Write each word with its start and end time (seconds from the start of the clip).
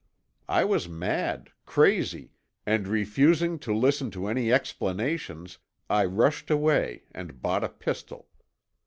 I 0.49 0.63
was 0.65 0.89
mad, 0.89 1.51
crazy, 1.67 2.31
and 2.65 2.87
refusing 2.87 3.59
to 3.59 3.71
listen 3.77 4.09
to 4.17 4.25
any 4.25 4.51
explanations 4.51 5.59
I 5.91 6.05
rushed 6.05 6.49
away 6.49 7.03
and 7.13 7.39
bought 7.39 7.63
a 7.63 7.69
pistol. 7.69 8.27